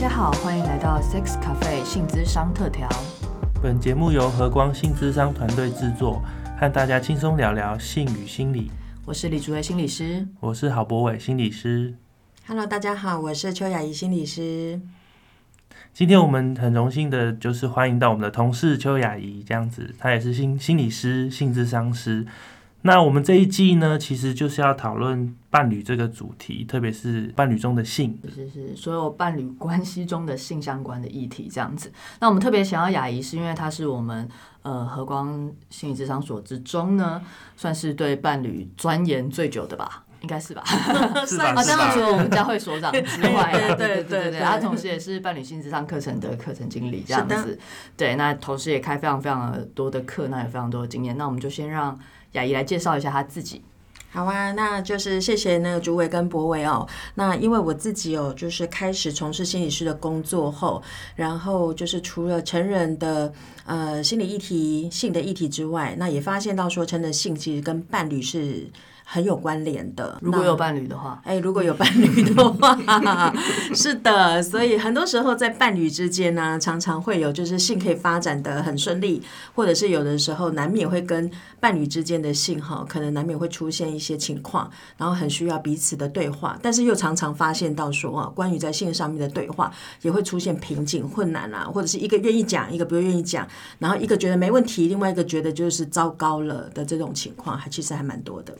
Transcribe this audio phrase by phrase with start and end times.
[0.00, 2.88] 家好，欢迎来到 Sex Cafe 性资商特调。
[3.62, 6.22] 本节目由和光性资商团队制作，
[6.58, 8.70] 和大家轻松聊聊性与心理。
[9.04, 11.96] 我是李竹薇心理师，我是郝博伟心理师。
[12.46, 14.80] Hello，大家好，我是邱雅怡心理师。
[15.92, 22.26] 今天我们很荣幸的，就是欢迎到我们的同事邱雅怡，这样子，她也是心心理师、性智商师。
[22.82, 28.18] 那我们这一季呢，其实就是要讨论伴侣这个主题，特别是伴侣中的性。
[28.22, 31.92] 就是是所有伴侣关系中的性相关的议题这样子。
[32.20, 34.26] 那我们特别想要雅怡，是因为她是我们
[34.62, 37.20] 呃和光心理智商所之中呢，
[37.56, 40.04] 算是对伴侣钻研最久的吧。
[40.22, 40.62] 应该是吧，
[41.26, 47.58] 是吧 好像除了我们佳慧所长之外 啊，对对对对对对，他同时也是伴侣性智商课程的课程经理这样子。
[47.96, 51.16] 对，那同时也开非常非常多的课，那有非常多的经验。
[51.16, 51.98] 那我们就先让
[52.32, 53.62] 雅怡来介绍一下她自己。
[54.12, 56.84] 好啊，那就是谢谢那个主委跟博伟哦。
[57.14, 60.82] 那因为我自己有就是开始从事心理师的工作后，
[61.14, 63.32] 然后就是除了成人的
[63.64, 68.68] 呃心理议题、性的议题之外，那也发现到说，成人性其实跟伴侣是
[69.12, 70.16] 很有关联的。
[70.22, 72.78] 如果有伴侣的话，哎，如果有伴侣的话，
[73.74, 79.20] 是的，所以很多时候在伴侣之间呢、常常会有就是性可以发展的很顺利，
[79.52, 89.72] 或者是有的时候难免会跟伴侣之间的性哈，可能难免会出现一些情况，然后很需要彼此的对话，但是又常常发现到说啊，关于在性上面的对话
[90.02, 93.44] 也会出现瓶颈、困难啊，或者是一个愿意讲，一个不愿意讲，
[93.80, 98.54] 然后一个觉得没问题，另外一个觉得就是糟糕了的这种情况，还其实还蛮多的。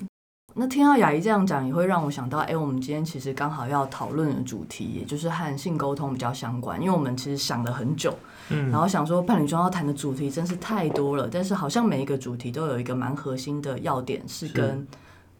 [0.54, 6.80] 那听到雅怡这样讲，也会让我想到，哎、我们今天其实刚好要讨论的主题，也就是和性沟通比较相关。
[6.80, 8.12] 因为我们其实想了很久，
[8.48, 14.86] 嗯然后想说伴侣中要谈的主题真是太多了，但是好像每一个主题都有一个蛮核心的要点，是跟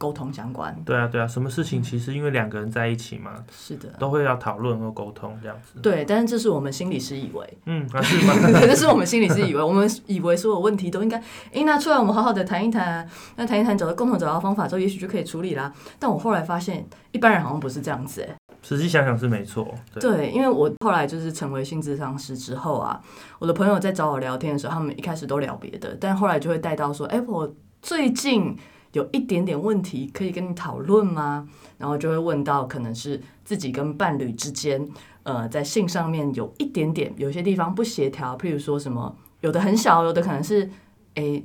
[0.01, 0.75] 沟通相关。
[0.83, 5.79] 对啊，对啊，什么事情其实因为两个人在一起嘛，是的，都会要讨论和沟通这样子。
[5.81, 8.33] 对，但是这是我们心理师以为，嗯，啊是吗？
[8.65, 11.23] 这是我们心理师以为，我们以为所有问题都应该，
[11.53, 13.07] 诶，拿出来我们好好的谈一谈，
[13.37, 15.71] 那谈一谈，找到共同找到方法之后，也许就可以处理啦。
[15.99, 18.35] 但我后来发现，一般人好像不是这样子、诶。
[18.63, 19.75] 实际想想是没错。
[19.95, 23.01] 对，对，因为我后来就是成为性智商师之后啊，
[23.39, 28.57] 我的朋友在找我聊天的时候，他们一开始都聊别的，但后来就会带到说，哎、我最近
[28.93, 31.49] 有一点点问题，可以跟你讨论吗？
[31.79, 34.89] 然后就会问到可能是自己跟伴侣之间，
[35.23, 40.69] 呃，在性上面有一点点有些地方不协调，譬如说什么，有的很小，有的可能是，
[41.15, 41.43] 哎、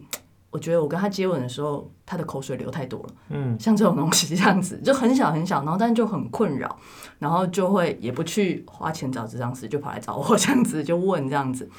[0.50, 3.10] 我觉得我跟他接吻的时候，他的口水流太多了。
[3.30, 6.78] 嗯，像这种东西这样子，就很小很小，然后但是就很困扰，
[7.20, 11.70] 然后就会也不去花钱找智商师，就跑来找我这样子，就问这样子，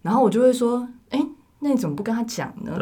[0.00, 1.24] 然后我就会说，哎、
[1.60, 2.72] 那你怎么不跟他讲呢？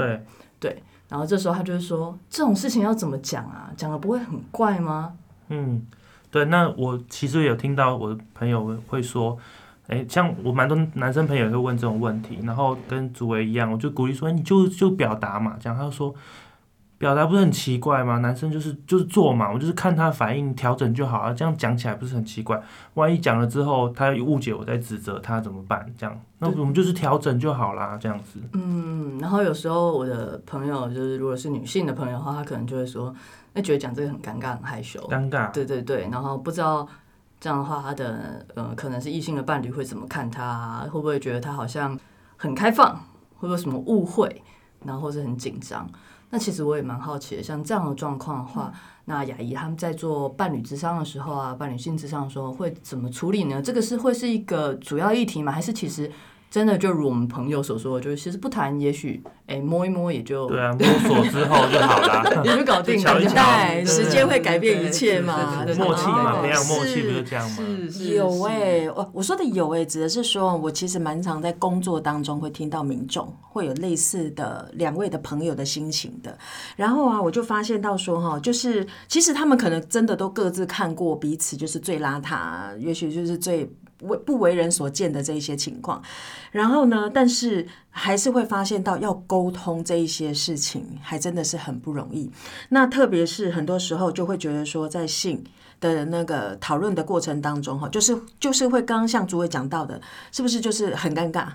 [0.59, 3.71] 对，然后这时候他就会说，这种事情要怎么讲啊？
[3.77, 5.13] 讲了不会很怪吗？
[5.49, 5.85] 嗯，
[6.31, 6.47] 对。
[6.47, 9.37] 那我其实有听到我的朋友会说，
[9.89, 16.15] 诶，像我蛮多男生朋友也会问这种问题，然后跟主维一样，我就鼓励说，你就就表达嘛，讲他就说。
[17.01, 18.19] 表达不是很奇怪吗？
[18.19, 21.35] 男生就是就是做嘛，我就是看他反应调整就好了。
[21.35, 22.63] 这样讲起来不是很奇怪？
[22.93, 25.91] 万一讲了之后他有误解我，在指责他怎么办？
[25.97, 28.39] 这样，那我们就是调整就好啦，这样子。
[28.53, 33.15] 嗯，然后有时候我的朋友就是如果是女性的朋友的话，她可能就会说，
[33.55, 35.01] 那觉得讲这个很尴尬、很害羞。
[35.11, 36.87] 尴尬，对对对，然后不知道
[37.41, 40.85] 这样的话，他的呃可能是异性的伴侣会怎么看他啊？
[40.85, 41.99] 会不会觉得他好像
[42.37, 42.95] 很开放，
[43.39, 44.43] 会不会有什么误会，
[44.85, 45.89] 然后或是很紧张？
[46.31, 48.73] 那其实我也蛮好奇的，像这样的状况的话，
[49.07, 53.61] 那雅怡他们在做伴侣智商的时候啊，伴侣性智商的时候会怎么处理呢？
[53.61, 55.51] 这个是会是一个主要议题吗？
[55.51, 56.11] 还是其实
[56.51, 62.43] 真的就如我们朋友所说，就是其实不谈，也许哎摸一摸也就对啊，摸索之后就好了。
[62.45, 67.57] 也就搞定了，瞧一瞧对对时间会改变一切嘛默契嘛，哦培养默契不就这样吗？
[67.57, 76.37] 是是有哎、哎、我我说的有哎、指的是说，我其实蛮常在工作当中会听到民众会有类似的两位的朋友的心情的，
[76.75, 83.71] 然后啊，我就发现到说哈，就是其实他们可能真的都各自看过彼此就是最邋遢，也许就是最
[84.03, 86.03] 为不为人所见的这一些情况，
[86.53, 92.31] 然后呢，但是还是会发现到要沟通这一些事情，还真的是很不容易。
[92.71, 95.45] 那特别是很多时候就会觉得说，在性
[95.81, 100.01] 的那个讨论的过程当中，哈，就是就是会刚刚像主委讲到的，
[100.33, 101.49] 是不是就是很尴尬？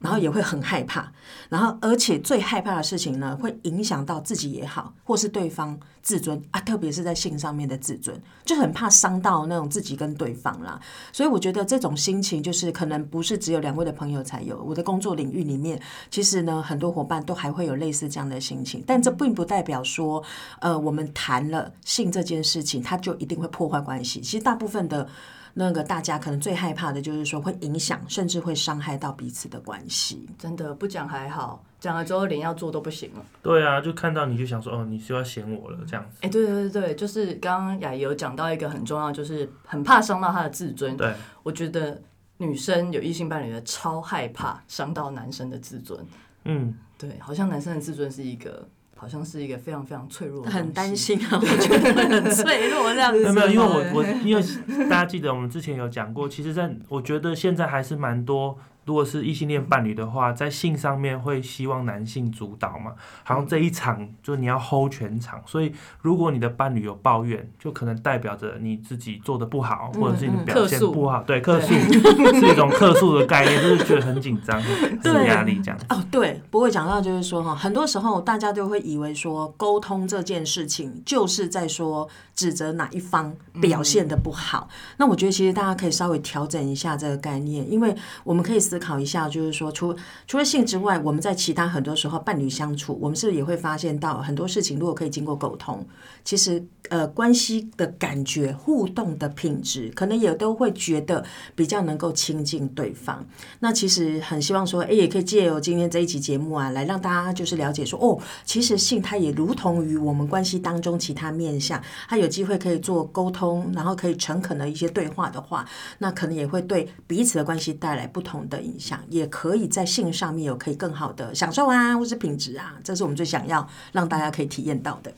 [0.00, 1.12] 然后也会很害怕，
[1.50, 10.80] 然后而且最害怕的事情呢，会影响到自己也好，或是对方自尊啊，特别是在性上面的自尊，就很怕伤到那种自己跟对方啦。
[11.12, 15.78] 所以我觉得这种心情就是可能不是只有两位的朋友才有，我的工作领域里面，
[16.10, 20.22] 其实呢很多伙伴都还会有类似这样的心情，但这并不代表说，
[20.60, 24.22] 呃，我们谈了性这件事情，它就一定会破坏关系。
[24.22, 25.06] 其实大部分的。
[25.54, 30.28] 那个大家可能最害怕的就是说会影响，甚至会伤害到彼此的关系。
[30.38, 33.24] 真的不讲还好，讲了之后连要做都不行了。
[33.42, 36.18] 对啊，就看到你就想说，哦，你是要嫌我了这样子。
[36.22, 40.96] 哎、对对对对，就是刚刚雅怡有讲到一个很重要，就是很怕伤到他的自尊。
[40.96, 42.00] 对，我觉得
[42.38, 45.98] 女生有异性伴侣的超害怕伤到男生的自尊。
[46.44, 48.66] 嗯，对，好像男生的自尊是一个，
[49.00, 50.94] 好像是一个非常非常脆弱的，很担。
[50.94, 53.20] 心啊，我觉得很脆弱这样子。
[53.20, 54.42] 没有没有，因为我我 因为
[54.90, 58.58] 大家记得我们之前有讲过，其实在我觉得现在还是蛮多。
[58.90, 62.92] 如果是异性恋伴侣的话，在性上面会希望男性主导嘛，
[63.22, 65.72] 好像这一场就你要 hold 全场，所以
[66.02, 75.78] 如果你的伴侣有抱怨，就可能代表着你自己做的不好，或者是你的表现不好，对，客诉是一种客诉的概念，就是觉得很紧张、很压力这样。
[75.88, 84.68] 哦，对，不会讲到就是说哈，很多时候大家都会以为说沟通这件事情就是在说指责哪一方表现的不好。
[84.96, 87.94] 那我觉得其实大家可以稍微调整一下这个概念，因为
[88.24, 89.94] 我们可以思考一下，就是说除
[90.26, 95.86] 除了性之外，我们在其他很多时候伴侣相处，我们是不是也会发现到很多事情，如果可以经过沟通，
[96.24, 101.22] 其实呃关系的感觉、互动的品质，可能也都会觉得
[101.54, 103.24] 比较能够亲近对方。
[103.60, 115.66] 那其实很希望说，哎，也可以借由今天这一集节目啊，来让大家就是了解说，哦，其实性它也如同于我们关系当中其他面向，它有机会可以做沟通，然后可以诚恳的一些对话的话，
[115.98, 125.12] 那可能也会对彼此的关系带来不同的响，也可以在性上面有可以更好的享受啊，或是品质啊，这是我们最想要让大家可以体验到的。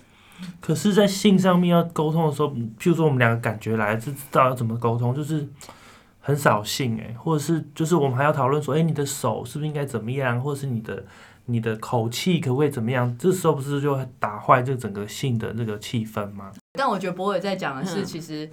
[0.60, 5.46] 可是，在性上面要沟通的时候，嗯譬如说我们两个感觉来，就知道要怎么沟通，就是
[6.20, 11.04] 很扫兴哎，或者是就是我们还要讨论说，哎、你的手是不是应该怎么样，或者是你的
[11.46, 13.16] 你的口气可不可以怎么样？
[13.16, 16.50] 这时候不是就会打坏这整个性的那个气氛吗？
[16.72, 18.50] 但我觉得博伟在讲的是，嗯其实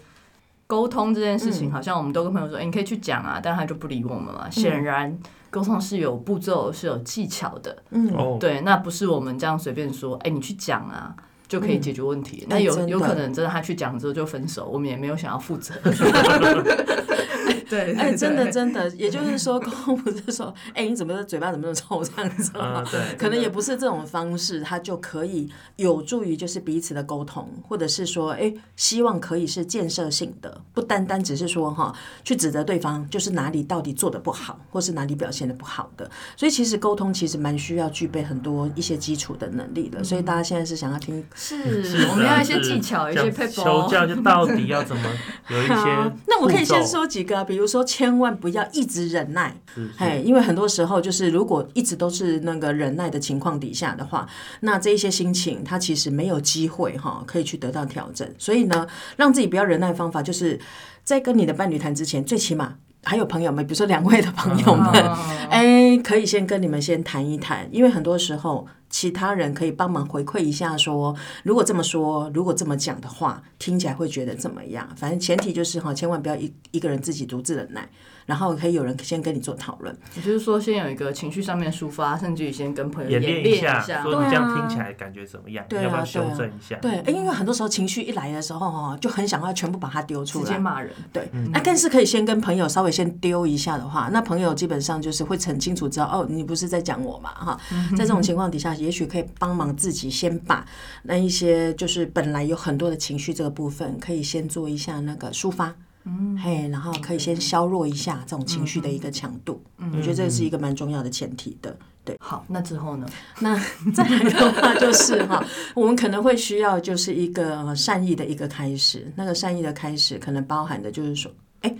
[0.70, 4.48] 沟通这件事情，嗯好像我们都跟朋友说，哎、你可以去讲啊，但他就不理我们嘛。
[4.52, 5.18] 显然，
[5.50, 7.76] 沟通是有步骤、是有技巧的。
[7.90, 11.16] 嗯，哦，对，那不是我们这样随便说，哎、你去讲啊。
[11.48, 12.46] 就可以解决问题。
[12.48, 15.74] 那有有可能真的他去讲之后就分手，我们也没有想要负责。
[17.70, 22.84] 对，哎，真的真的，也就是说，沟通不是说，哎，你怎么嘴巴怎么那么臭这样子吗？
[22.84, 31.94] 嗯，对，可能也不是这种方式，它就可以有助于就是彼此的沟通，或者是说，哎，希望可以是建设性的，不单单只是说哈
[32.24, 36.10] 去指责对方，就是哪里到底做的不好，或是哪里表现的不好的。
[36.36, 40.04] 所以其实沟通其实蛮需要具备很多一些基础的能力的。
[40.04, 45.04] 所以大家现在是想要听， 是是我们要一些技巧，一些配样求教就到底要怎么
[45.50, 49.56] 有一些，那我可以先说几个啊，比如说千万不要一直忍耐，
[49.98, 54.28] 哎，因为很多时候就是如果一直都是那个忍耐的情况底下的话，
[54.62, 58.28] 那这一些心情它其实没有机会哈，可以去得到调整。
[58.38, 60.60] 所以呢，让自己不要忍耐的方法，就是
[61.04, 65.18] 在跟你的伴侣谈之前，最起码还有朋友们，比如说两位的朋友们，哦。
[65.50, 74.88] 哎，可以先跟你们先谈一谈，因为很多时候其他人可以帮忙回馈一下说，如果这么说，如果这么讲的话，听起来会觉得怎么样？
[74.96, 77.88] 反正前提就是哈，千万不要一一个人自己独自忍耐，
[78.26, 79.96] 然后可以有人先跟你做讨论。
[80.16, 85.64] 也就是说，先有一个情绪上面抒发，甚至于先跟朋友演练练一下，说你这样听起来感觉怎么样？
[85.70, 86.76] 对啊你要不要修正一下？
[86.82, 90.46] 对，哎因为很多时候情绪一来的时候哈，就很想要全部把它丢出来。
[90.46, 90.92] 直接骂人。
[91.14, 97.60] 对，那更是可以先跟朋友稍微先丢一下的话，那朋友基本上就是会很清楚知道哦，你不是在讲我嘛哈。
[97.92, 100.66] 在这种情况底下，也许可以帮忙自己先把
[101.04, 105.76] 那一些就是本来有很多的情绪这个部分，可以先做一下那个抒发。
[106.06, 111.78] 嗯，嘿，然后可以先削弱一下这种情绪的一个强度，嗯我觉得这是一个蛮重要的前提的。
[112.06, 113.08] 对，好，那之后呢？
[113.42, 113.54] 那
[113.94, 115.46] 再来的话就是哈，
[115.76, 119.12] 我们可能会需要就是一个呃善意的一个开始。
[119.18, 121.30] 那个善意的开始可能包含的就是说，
[121.62, 121.76] 哎，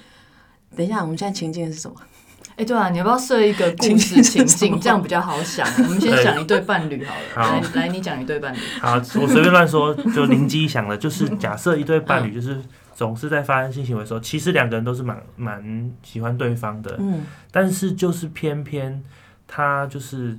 [0.76, 1.96] 等一下，我们现在情境是什么？
[2.60, 5.66] 哎、对啊，你要不要设一个 故情事境情境，这样比较好想？
[5.78, 7.22] 我们先讲一对伴侣好了。
[7.34, 8.58] 好来，来，你讲一对伴侣。
[8.82, 12.62] 好，我随便乱说，就灵机一响的，就是假设一对伴侣就是
[12.94, 19.02] 总是在发生性行为的时候，其实两个人都是蛮蛮喜欢对方的，嗯但是就是偏偏
[19.48, 20.38] 他就是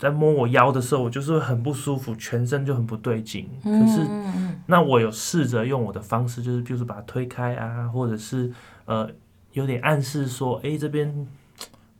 [0.00, 3.48] 在摸我腰的时候，我就是很不舒服，全身就很不对劲。
[3.62, 8.50] 可是嗯那我有试着用我的方式，就是比如说把它推开啊，或者是
[8.86, 9.08] 呃
[9.52, 11.26] 有点暗示说，诶这边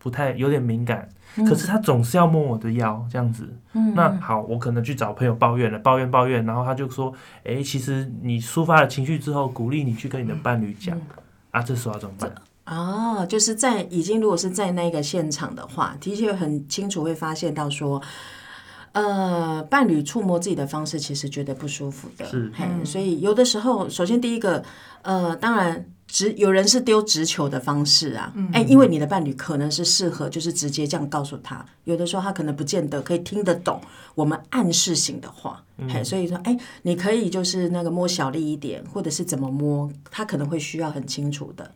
[0.02, 1.08] 不太有点敏感，
[1.46, 3.48] 可是他总是要摸我的腰这样子。
[3.72, 7.12] 嗯那好，我可能去找朋友抱怨了，抱怨抱怨，然后他就说，
[7.44, 11.00] 诶，其实你抒发了情绪之后，鼓励你去跟你的伴侣讲、
[11.52, 12.34] 啊，这时候要怎么办？
[12.66, 18.02] 哦，就是在已经如果是在那个现场的话，的确很清楚会发现到说，
[18.92, 22.50] 呃，伴侣触摸自己的方式其实觉得不舒服的，是。
[22.54, 24.62] 嘿，所以有的时候，首先第一个，
[25.02, 33.80] 呃，当然直有人是丢直球的方式啊，哎、因为你的伴侣可能是适合就是直接这样告诉他，有的时候他可能不见得可以听得懂
[34.14, 41.72] 我们暗示型的话，哎、所以说，哎、你可以就是那个摸小力一点，或者是怎么摸，他可能会需要很清楚的。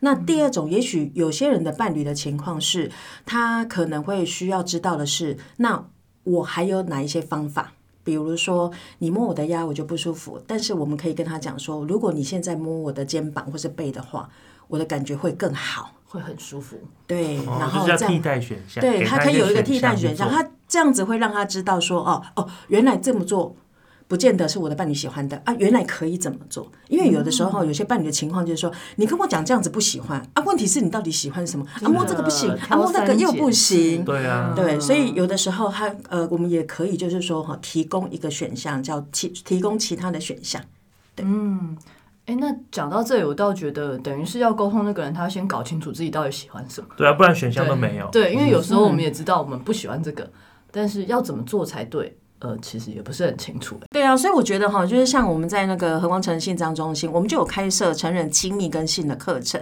[0.00, 2.90] 那第二种，也许有些人的伴侣的情况是，
[3.24, 5.86] 他可能会需要知道的是，那
[6.24, 7.72] 我还有哪一些方法？
[8.06, 8.70] 比如说，
[9.00, 10.40] 你摸我的腰，我就不舒服。
[10.46, 14.30] 但是我们可以跟他讲说，如果你现在摸我的肩膀或是背的话，
[14.68, 15.90] 我的感觉会更好。
[16.08, 16.78] 会很舒服。
[17.04, 23.56] 对，哦然后这样替，代选项，对他他可以有一个替代选选项，他这样子会让他知道说，哦哦，原来这么做。
[24.08, 26.70] 不见得是我的伴侣喜欢的啊，原来可以怎么做？
[26.88, 31.66] 因为有的时候有些伴侣的情况就是说，你跟我讲这样子不喜欢啊，问题是你到底喜欢什么？
[31.82, 40.62] 啊，摸这个不行，啊，挑摸那个又不行，对啊，对，所以有的时候他呃，我们也可以就是说哈，提供一个选项，叫提提供其他的选项。
[41.18, 41.76] 嗯
[42.26, 46.88] 哎，那讲到这里，我倒觉得等于是要沟通那个人，他要先搞清楚自己到底喜欢什么。
[46.96, 48.08] 对啊，不然选项都没有。
[48.10, 50.28] 对，因为有时候嗯我们也知道我们不喜欢这个，
[50.72, 53.76] 但是要怎么做才对，呃，其实也不是很清楚。
[53.90, 59.58] 对啊，所以我觉得哈，就是像我们在那个和光城性张中心，我们就有开设成人亲密跟性的课程。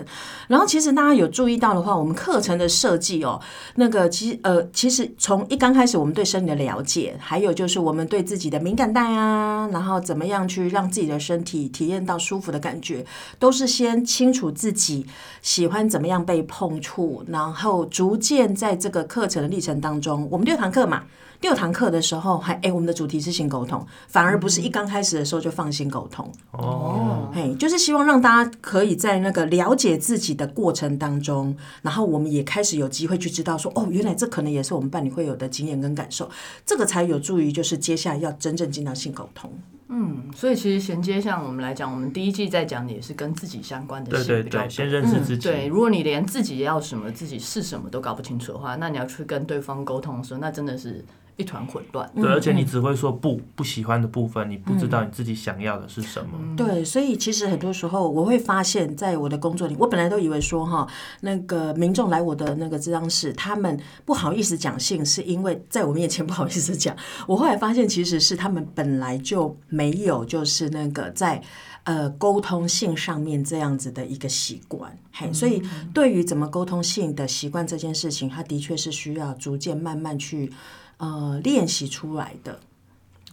[0.48, 3.40] 然后其实大家有注意到的话，我们课程的设计哦，
[3.76, 13.06] 那个其实呃，其实从一刚开始我们对身体的了解，还有就是我们对自己的敏感带啊，然后怎么样去让自己的身体体验到舒服的感觉，
[13.38, 15.06] 都是先清楚自己
[15.42, 21.04] 喜欢怎么样被碰触，然后逐渐在这个课程的历程当中，我们六堂课嘛。
[21.40, 36.30] 六堂课的时候，还哎，我们的主题是性沟通，反而不是一刚开始的时候就放心沟通，哦，嘿，就是希望让大家可以在那个了解自己的过程当中，然后我们也开始有机会去知道说，哦，原来这可能也是我们伴侣会有的经验跟感受，
[36.64, 39.52] 这个才有助于就是接下来要真正进到性沟通。
[39.88, 45.48] 嗯，所以其实衔接像我们来讲，我们第一季在讲的也是跟自己相关的对性比较对对，先认识自己。
[45.48, 51.04] 对，如果你连自己要什么、自己是什么都搞不清楚的话，那你要去跟对方沟通的时候，那真的是
[51.36, 52.10] 一团混乱。
[52.14, 56.56] 对，而且你只会说不不喜欢的部分，你不知道你自己想要的是什么。
[56.56, 60.86] 对，所以其实很多时候我会发现，在我的工作里，我本来都以为说哈，
[61.20, 66.96] 那个民众来我的那个智商室，他们不好意思讲性，是因为在我面前不好意思讲。
[67.26, 71.42] 我后来发现，其实是他们本来就没有，就是那个在。
[71.84, 75.62] 呃，沟通性上面这样子的一个习惯，嘿，所以
[75.92, 80.50] 对于怎么沟通性的习惯这件事情，它的确是需要逐渐慢慢去
[80.98, 82.58] 呃练习出来的。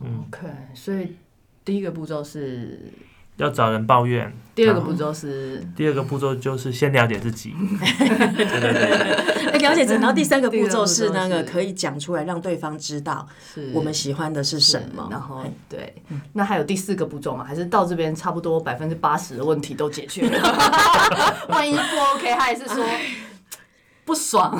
[0.01, 1.15] OK，所以
[1.63, 2.91] 第一个步骤是，
[3.37, 4.33] 要找人抱怨。
[4.53, 7.53] 第二个步骤是，第二个步骤就是先了解自己。
[7.79, 15.07] 对对对，哎，了解自己，然后第三个步骤是那个可以讲出来，让对方知道是我们喜欢的是什么。
[15.09, 15.95] 然后嘿对，
[16.33, 17.43] 那还有第四个步骤吗？
[17.43, 20.41] 还是到这边差不多百分之八十的问题都解决了？
[21.49, 22.83] 万一不 OK，他还是说
[24.11, 24.51] 不爽，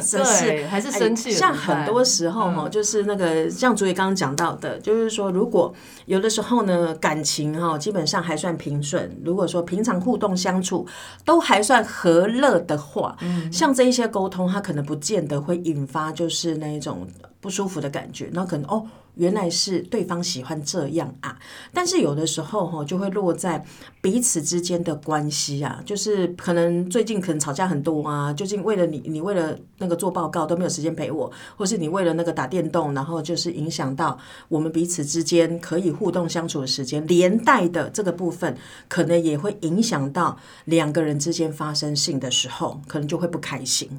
[0.00, 5.70] 对，还是哎生气了像很多时候哈，就是那个像竹野刚刚讲到的，就是说，如果
[6.06, 10.86] 有的时候呢，感情哈基本上还算平顺，如果说平常互动相处
[11.22, 13.14] 都还算和乐的话，
[13.52, 17.06] 像这一些沟通，它可能不见得会引发就是那一种
[17.46, 18.84] 不舒服的感觉，那可能哦。
[19.16, 21.38] 原来是对方喜欢这样啊，
[21.72, 23.64] 但是有的时候哈就会落在
[24.02, 38.54] 彼此之间的关系啊，就是可能最近可能吵架很多啊，究竟为了你，你为了那个做报告都没有时间陪我，或是你为了那个打电动，然后就是影响到我们彼此之间可以互动相处的时间，连带的这个部分
[38.86, 40.36] 可能也会影响到
[40.66, 43.98] 两个人之间发生性的时候，可能就会不开心。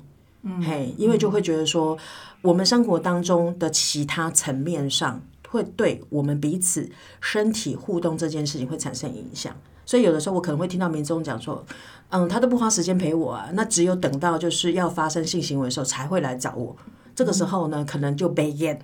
[0.65, 1.98] 嘿，因为就会觉得说，
[2.41, 6.89] 我们生活当中的其他层面上，会对我们彼此
[7.20, 9.56] 身体互动这件事情会产生影响。
[9.86, 11.65] 所以有的时候我可能会听到民众讲说，
[12.10, 16.75] 嗯，他都不花时间陪我啊，那只有等到就是要发生性行为的时候才会来找我。
[17.15, 18.79] 这个时候呢，可能就被淹，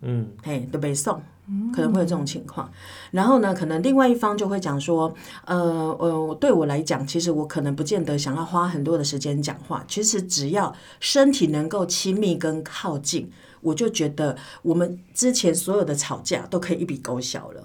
[0.00, 1.22] 嗯，嘿，都被送，
[1.74, 2.70] 可能会有这种情况。
[3.10, 5.14] 然后呢，可能另外一方就会讲说，
[5.44, 5.56] 呃
[5.98, 9.84] 呃，对我来讲，其实我可能不见得想要花很多的时间讲话。
[9.88, 17.64] 其实只要身体能够亲密跟靠近，我就觉得我们之前所有的吵架都可以一笔勾销了。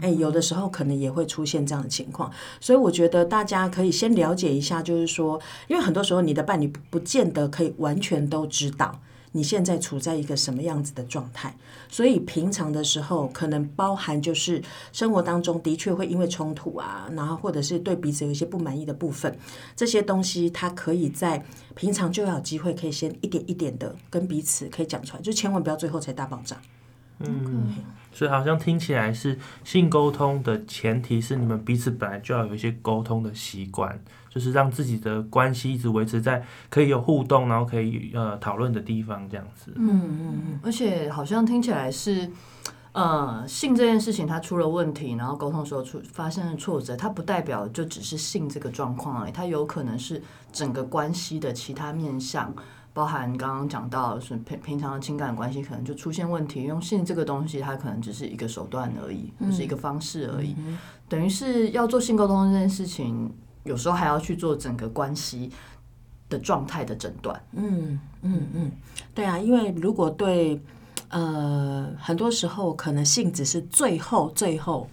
[0.00, 9.00] 哎，有的时候可能也会出现这样的情况，所以我觉得大家可以先了解一下，就是说，因为很多时候你的伴侣不不见得可以完全都知道。
[9.32, 11.54] 你现在处在一个什么样子的状态？
[11.88, 19.36] 所以平常的时候，可能包含就是生活当中的确会因为冲突啊，然后或者是对彼此有一些不满意的部分，
[19.74, 21.44] 这些东西它可以在
[21.74, 26.56] 平常就要有机会，可以先一点一点的跟彼此可以讲出来，就千万不要最后才大爆炸。
[27.22, 27.76] 嗯，
[28.12, 39.72] 所以好像听起来是性沟通的前提是你们彼此本来就要有一些沟通的习惯，就是让自己的关系一直维持在可以有互动，然后可以呃讨论的地方这样子。
[39.74, 42.30] 嗯嗯嗯，而且好像听起来是，
[42.92, 50.22] 呃，性这件事情它出了问题，然后沟通的时候出发生了挫折，它不代表就只是性这个状况而已，它有可能是
[50.52, 52.54] 整个关系的其他面向，
[52.92, 60.56] 包含刚刚讲到是平平常的情感关系可能就出现问题，用性这个东西它可能只是一个手段而已，嗯就是一个方式而已，
[61.08, 63.32] 等于是要做性沟通这件事情，
[63.64, 65.50] 有时候还要去做整个关系
[66.28, 67.42] 的状态的诊断。
[67.52, 68.70] 嗯嗯嗯，
[69.14, 70.60] 对啊，因为如果对
[71.08, 74.88] 呃很多时候可能性只是最后最后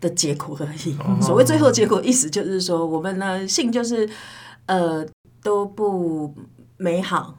[0.00, 0.96] 的结果而已。
[1.20, 4.08] 所谓最后结果，意思就是说我们呢性就是
[4.66, 5.04] 呃
[5.42, 6.34] 都不
[6.76, 7.38] 美好，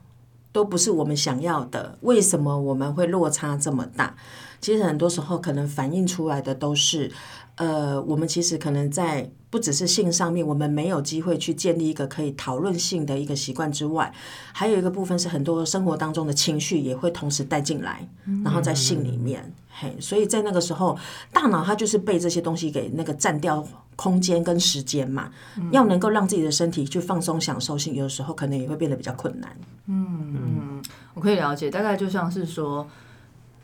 [0.52, 1.98] 都不是我们想要的。
[2.02, 4.16] 为什么我们会落差这么大？
[4.60, 7.12] 其实很多时候可能反映出来的都是，
[7.56, 14.12] 呃，我们其实可能在不只是性上面，我们没有机会去建立一个可以讨论性的一个习惯之外，
[14.52, 18.04] 还有一个部分是很多生活当中的情绪也会同时带进来，
[18.44, 20.98] 然后在性里面，嘿，所以在那个时候，
[21.32, 23.64] 大脑它就是被这些东西给那个占掉
[23.96, 25.30] 空间跟时间嘛，
[25.72, 29.56] 要能够让自己的身体去放松享受性，有的时候可能也会变得比较困难。
[29.86, 30.82] 嗯
[31.14, 32.88] 我可以了解，大概就像是说，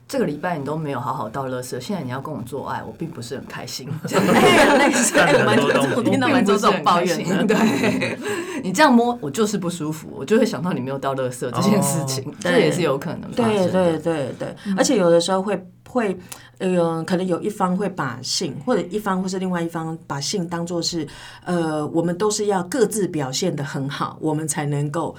[0.09, 3.87] 这个礼拜你都没有好好倒垃圾，现在你要跟我做爱，我并不是很开心。
[4.09, 7.45] 类似，干了蛮多东西我听到蛮多这种抱怨的。
[7.45, 8.17] 对，
[8.63, 13.71] 你这样摸我就是不舒服，我就会想到你没有倒垃圾这件事情，这也是有可能发生的。
[13.71, 16.17] 对对对对，而且有的时候会会，
[16.57, 21.07] 呃，可能有一方会把性，或者一方或是另外一方把性当做是，
[21.45, 25.15] 呃，我们都是要各自表现的很好，我们才能够，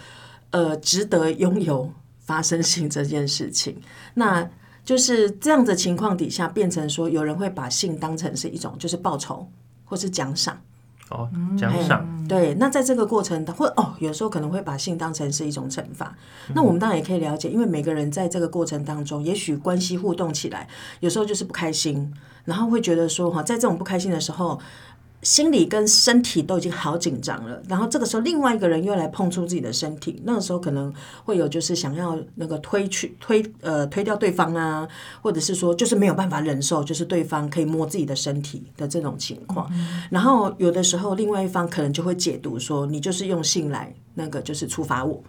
[0.51, 3.81] 呃，值得拥有发生性这件事情。
[4.15, 4.45] 那
[4.91, 9.47] 就是这样的情况底下，变成说有人会把性当成是一种就是报酬
[9.85, 10.61] 或是奖赏。
[11.11, 16.13] 哦，奖赏，对，那在这个过程，或哦，有时候可能会把性当成是一种惩罚。
[16.57, 20.67] 那我们当然也可以了解，因为每个人在这个过程当中，也许关系互动起来，
[20.99, 22.13] 有时候就是不开心，
[22.45, 24.59] 然后会觉得说哈，在这种不开心的时候。
[25.23, 30.93] 心理跟身体都已经好紧张了，然后这个时候另外一个人又来碰触自己的身体，那个时候可能
[31.25, 34.89] 会有就是想要那个推去推呃推掉对方啊，
[35.21, 39.71] 或者是说就是没有办法忍受，就是对方可以摸自己的身体的这种情况。
[40.11, 45.23] 然后有的时候另外一方可能就会解读说你就是用性来那个就是处罚我。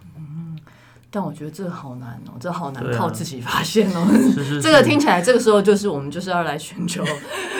[1.14, 4.06] 但我觉得这个好难哦，这好难靠自己发现哦。
[4.34, 7.04] 是 是这个听起来，这个时候就是我们就是要来寻求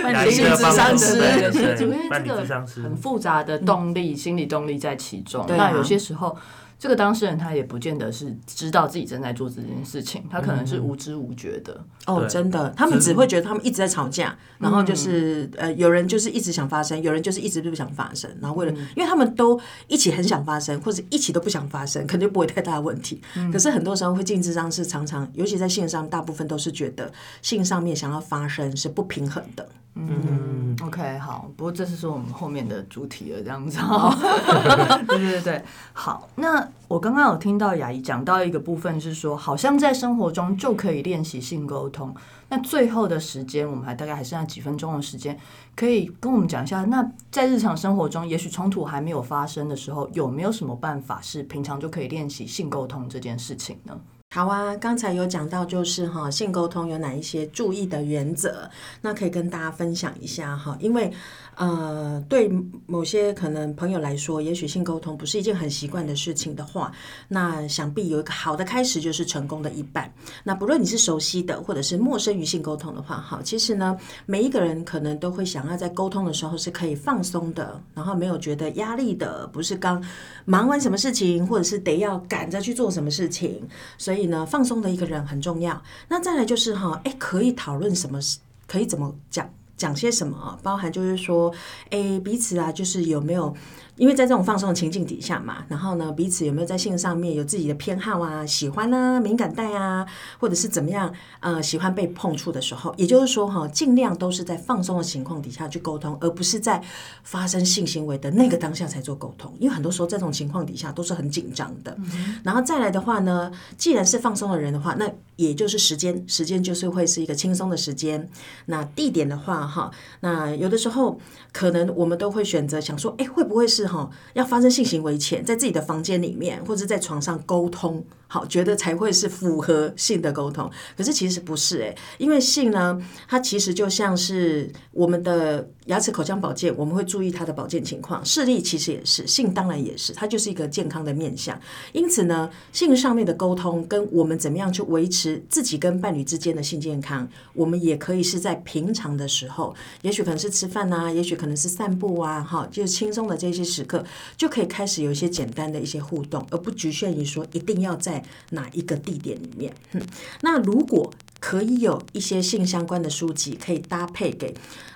[0.03, 1.17] 哪心理咨一个帮助商师，
[1.85, 5.43] 因为这个很复杂的动力、心理动力在其中。
[5.45, 6.35] 啊那有些时候，
[6.83, 11.81] 这个当事人他也不见得是知道自己正在做这件事情，他可能是无知无觉的。
[12.07, 23.23] 哦，真的，他们只会觉得他们一直在吵架，然后就是、呃，有人就是一直想发生，有人就是一直不想发生，然后为了，因为他们都一起很想发生，或者一起都不想发生，肯定不会太大的问题。
[23.53, 29.69] 可是很多时候会进智商是常常，尤其在性上，大部分都是觉得性上面想要发生是不平衡的。
[29.95, 33.79] 嗯，OK，好，不过这是说我们后面的主题了，这样子。
[35.07, 36.27] 对对对，好。
[36.37, 42.15] 那我刚刚有听到雅怡讲到一个部分是说，好像在生活中就可以练习性沟通。
[42.49, 45.39] 那最后的时间，我们还大概还剩下几分钟的时间，
[45.77, 46.83] 可以跟我们讲一下。
[46.85, 53.99] 那在日常生活中，也许冲突还没有发生的时候，有没有什么办法是平常就可以练习性沟通这件事情呢？
[54.35, 58.67] 好啊，刚才有讲到就是哈，性沟通有哪一些注意的原则，
[59.03, 60.75] 那可以跟大家分享一下哈。
[60.81, 61.13] 因为
[61.57, 62.51] 呃，对
[62.87, 66.91] 某些可能朋友来说，也许性沟通不是一件很习惯的事情的话，
[67.29, 70.11] 那想必有一个好的开始就是成功的一半。
[70.43, 80.03] 那不论你是熟悉的或者是陌生于性沟通的话，哈，其实呢，每一个人可能都会想要在沟通的时候是可以放松的，然后没有觉得压力的，不是刚
[80.47, 83.69] 忙完什么事情，或者是得要赶着去做什么事情，
[83.99, 85.83] 所以呢，放松的一个人很重要。
[86.09, 88.19] 那再来就是哈，哎，可以讨论什么，
[88.67, 89.49] 可以怎么讲。
[89.75, 90.57] 讲些什么啊？
[90.63, 91.53] 包含就是说，
[91.91, 93.53] 哎，彼此啊，就是有没有，
[93.97, 100.07] 因为在这种放松的情境底下嘛，然后呢，彼此有没有在性上面有自己的偏好啊、喜欢啊、敏感带啊，
[100.41, 106.83] 或者是怎么样，呃，喜欢被碰触的时候，也就是说哈，尽量都是在放松的情况底下去沟通，而不是在
[107.23, 111.97] 发生性行为的那个当下才做沟通，因为很多时候在这种情况底下都是很紧张的。
[112.43, 118.29] 然后再来的话呢，既然是放松的人的话，那也就是时间，时间就是会是一个轻松的时间。
[118.67, 121.21] 那地点的话，哈，那有的时候
[121.53, 128.03] 可能我们都会选择想说，哎，会不会是哈要发生性行为前，在自己的房间里面或者在床上沟通，
[128.33, 130.71] 好，觉得才会是符合性的沟通。
[130.97, 138.25] 可是其实不是诶，因为性呢，它其实就像是我们的牙齿口腔保健，我们会注意它的保健情况。
[138.25, 141.61] 视力其实也是，性当然也是，它就是一个健康的面相。
[141.93, 154.03] 因此呢，性上面的沟通跟我们怎么样去维持自己跟伴侣之间的性健康，我们也可以是在平常的时候，也许可能是吃饭啊，也许可能是散步啊，哈，就是轻松的这些时刻，
[154.39, 158.22] 就可以开始有一些简单的一些互动，而不局限于说一定要在。
[158.51, 159.73] 哪一个地点里面？
[159.93, 160.03] 嗯，
[160.41, 164.55] 那如果可以有一些性相关的书籍可以搭配给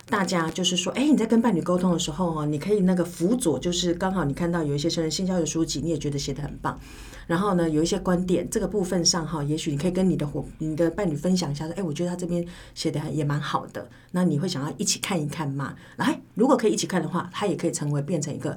[0.08, 6.78] 大家，就是说，哎，你在跟伴侣沟通的时候哦，你可以那个辅佐，就是刚好你看到有一些成人性教育书籍，你也觉得写的很棒。
[7.26, 13.90] 然后呢，有一些观点这个部分上哈，也许你可以跟你的伙、你的伴侣分享一下，说，哎，我觉得他这边写的也蛮好的。
[14.12, 15.74] 那你会想要一起看一看吗？
[15.96, 18.56] 来，如果可以一起看的话，它也可以成为变成一个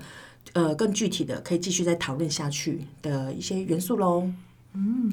[0.53, 4.29] 呃更具体的，可以继续再讨论下去的一些元素喽。
[4.73, 5.12] 嗯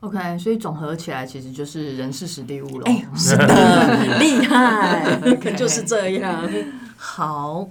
[0.00, 2.84] ，OK，所以总合起来其实就是人事实地物了。
[2.86, 5.18] 哎，是的， 厉害，
[5.56, 6.42] 就是这样。
[6.96, 7.68] 好，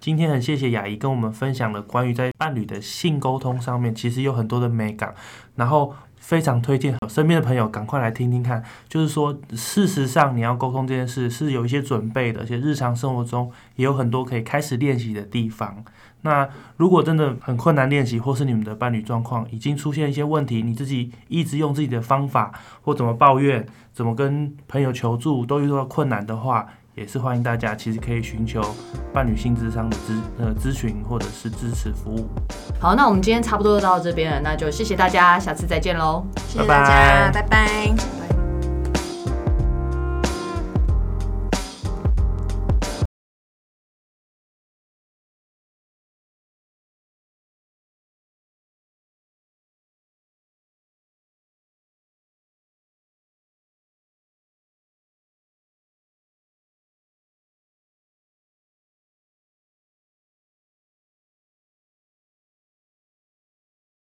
[0.00, 5.14] 今天很谢谢雅怡跟我们分享了关于在伴侣的性沟通上面，其实有很多的美感，
[5.56, 8.64] 然后非常推荐身边的朋友赶快来听听看。
[8.88, 15.84] 就是说，事实上你要沟通这件事是有一些准备的，而且日常生活中也有很多可以开始练习的地方。
[16.22, 28.62] 那如果真的很困难练习，或是你们的伴侣状况已经出现一些问题，你自己一直用自己的方法或怎么抱怨，怎么跟朋友求助都遇到困难的话，也是欢迎大家其实可以寻求
[29.12, 32.28] 伴侣性智商的咨呃咨询或者是支持服务。
[32.80, 38.31] 好，那我们今天差不多就到这边了，那就谢谢大家，下次再见喽，谢谢大家，拜拜。